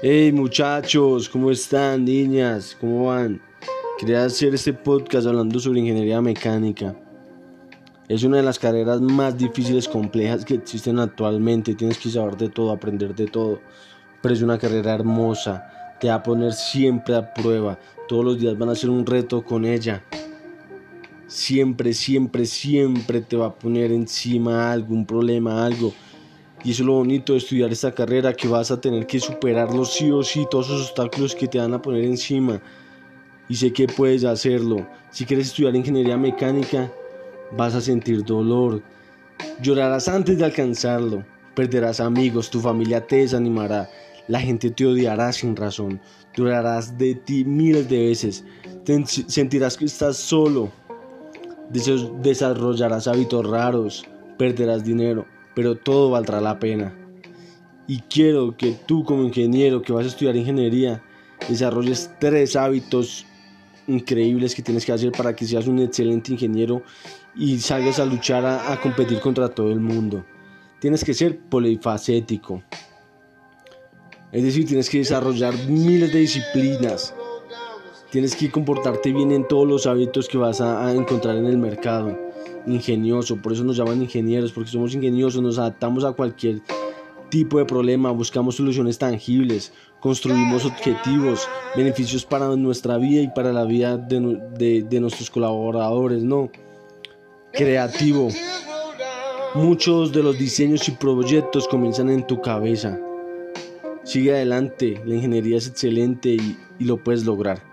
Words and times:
Hey 0.00 0.30
muchachos, 0.30 1.28
¿cómo 1.28 1.50
están? 1.50 2.04
Niñas, 2.04 2.76
¿cómo 2.80 3.06
van? 3.06 3.42
Quería 3.98 4.24
hacer 4.24 4.54
este 4.54 4.72
podcast 4.72 5.26
hablando 5.26 5.58
sobre 5.58 5.80
ingeniería 5.80 6.22
mecánica. 6.22 6.94
Es 8.06 8.22
una 8.22 8.36
de 8.36 8.44
las 8.44 8.60
carreras 8.60 9.00
más 9.00 9.36
difíciles, 9.36 9.88
complejas 9.88 10.44
que 10.44 10.54
existen 10.54 11.00
actualmente. 11.00 11.74
Tienes 11.74 11.98
que 11.98 12.10
saber 12.10 12.36
de 12.36 12.48
todo, 12.48 12.70
aprender 12.70 13.12
de 13.12 13.26
todo. 13.26 13.60
Pero 14.22 14.34
es 14.36 14.40
una 14.40 14.56
carrera 14.56 14.94
hermosa. 14.94 15.96
Te 15.98 16.06
va 16.06 16.14
a 16.14 16.22
poner 16.22 16.52
siempre 16.52 17.16
a 17.16 17.34
prueba. 17.34 17.76
Todos 18.06 18.24
los 18.24 18.38
días 18.38 18.56
van 18.56 18.68
a 18.68 18.76
ser 18.76 18.90
un 18.90 19.04
reto 19.04 19.42
con 19.42 19.64
ella. 19.64 20.04
Siempre, 21.26 21.92
siempre, 21.92 22.46
siempre 22.46 23.20
te 23.20 23.36
va 23.36 23.46
a 23.46 23.54
poner 23.58 23.90
encima 23.90 24.70
algún 24.70 25.04
problema, 25.04 25.66
algo 25.66 25.92
y 26.64 26.72
eso 26.72 26.82
es 26.82 26.86
lo 26.86 26.94
bonito 26.94 27.32
de 27.32 27.38
estudiar 27.38 27.70
esta 27.70 27.92
carrera, 27.92 28.32
que 28.32 28.48
vas 28.48 28.70
a 28.70 28.80
tener 28.80 29.06
que 29.06 29.20
superarlo 29.20 29.84
sí 29.84 30.10
o 30.10 30.22
sí, 30.22 30.46
todos 30.50 30.66
esos 30.66 30.88
obstáculos 30.88 31.34
que 31.34 31.46
te 31.46 31.58
van 31.58 31.72
a 31.74 31.80
poner 31.80 32.04
encima. 32.04 32.60
Y 33.48 33.54
sé 33.54 33.72
que 33.72 33.86
puedes 33.86 34.24
hacerlo. 34.24 34.86
Si 35.10 35.24
quieres 35.24 35.48
estudiar 35.48 35.76
ingeniería 35.76 36.16
mecánica, 36.16 36.90
vas 37.56 37.74
a 37.74 37.80
sentir 37.80 38.24
dolor. 38.24 38.82
Llorarás 39.62 40.08
antes 40.08 40.38
de 40.38 40.44
alcanzarlo. 40.44 41.24
Perderás 41.54 42.00
amigos, 42.00 42.50
tu 42.50 42.60
familia 42.60 43.06
te 43.06 43.16
desanimará. 43.16 43.88
La 44.26 44.40
gente 44.40 44.70
te 44.70 44.84
odiará 44.84 45.32
sin 45.32 45.56
razón. 45.56 46.00
Durarás 46.36 46.98
de 46.98 47.14
ti 47.14 47.44
miles 47.44 47.88
de 47.88 48.08
veces. 48.08 48.44
Sentirás 49.28 49.76
que 49.76 49.86
estás 49.86 50.16
solo. 50.16 50.70
Desarrollarás 51.70 53.06
hábitos 53.06 53.48
raros. 53.48 54.04
Perderás 54.36 54.84
dinero 54.84 55.24
pero 55.58 55.74
todo 55.74 56.10
valdrá 56.10 56.40
la 56.40 56.60
pena. 56.60 56.94
Y 57.88 57.98
quiero 58.02 58.56
que 58.56 58.76
tú 58.86 59.02
como 59.02 59.24
ingeniero 59.24 59.82
que 59.82 59.92
vas 59.92 60.04
a 60.04 60.08
estudiar 60.08 60.36
ingeniería 60.36 61.02
desarrolles 61.48 62.12
tres 62.20 62.54
hábitos 62.54 63.26
increíbles 63.88 64.54
que 64.54 64.62
tienes 64.62 64.86
que 64.86 64.92
hacer 64.92 65.10
para 65.10 65.34
que 65.34 65.44
seas 65.44 65.66
un 65.66 65.80
excelente 65.80 66.30
ingeniero 66.30 66.84
y 67.34 67.58
salgas 67.58 67.98
a 67.98 68.04
luchar 68.04 68.46
a, 68.46 68.80
competir 68.80 69.18
contra 69.18 69.48
todo 69.48 69.72
el 69.72 69.80
mundo. 69.80 70.24
Tienes 70.78 71.02
que 71.02 71.12
ser 71.12 71.36
polifacético. 71.36 72.62
Es 74.30 74.44
decir, 74.44 74.64
tienes 74.64 74.88
que 74.88 74.98
desarrollar 74.98 75.56
miles 75.66 76.12
de 76.12 76.20
disciplinas. 76.20 77.12
Tienes 78.10 78.34
que 78.34 78.50
comportarte 78.50 79.12
bien 79.12 79.32
en 79.32 79.46
todos 79.46 79.68
los 79.68 79.86
hábitos 79.86 80.28
que 80.28 80.38
vas 80.38 80.62
a, 80.62 80.90
encontrar 80.94 81.36
en 81.36 81.44
el 81.44 81.58
mercado 81.58 82.18
ingenioso, 82.66 83.36
por 83.36 83.52
eso 83.52 83.64
nos 83.64 83.76
llaman 83.76 84.00
ingenieros, 84.00 84.50
porque 84.52 84.70
somos 84.70 84.94
ingeniosos, 84.94 85.42
nos 85.42 85.58
adaptamos 85.58 86.04
a 86.04 86.12
cualquier 86.12 86.62
tipo 87.28 87.58
de 87.58 87.66
problema, 87.66 88.10
buscamos 88.10 88.56
soluciones 88.56 88.96
tangibles, 88.96 89.72
construimos 90.00 90.64
objetivos, 90.64 91.46
beneficios 91.76 92.24
para 92.24 92.48
nuestra 92.56 92.96
vida 92.96 93.20
y 93.20 93.28
para 93.28 93.52
la 93.52 93.64
vida 93.64 93.98
de, 93.98 95.00
nuestros 95.00 95.30
colaboradores, 95.30 96.22
¿no? 96.22 96.50
Creativo. 97.52 98.28
Muchos 99.54 100.12
de 100.12 100.22
los 100.22 100.38
diseños 100.38 100.88
y 100.88 100.92
proyectos 100.92 101.68
comienzan 101.68 102.08
en 102.08 102.26
tu 102.26 102.40
cabeza. 102.40 102.98
Sigue 104.02 104.32
adelante, 104.32 104.98
la 105.04 105.14
ingeniería 105.14 105.58
es 105.58 105.68
excelente 105.68 106.38
y 106.78 106.84
lo 106.84 106.96
puedes 106.96 107.26
lograr. 107.26 107.68